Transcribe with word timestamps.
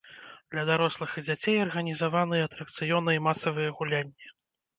Для 0.53 0.61
дарослых 0.69 1.11
і 1.21 1.23
дзяцей 1.27 1.57
арганізаваныя 1.65 2.47
атракцыёны 2.49 3.11
і 3.19 3.21
масавыя 3.29 3.77
гулянні. 3.79 4.33